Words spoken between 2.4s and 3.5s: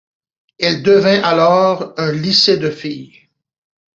de filles.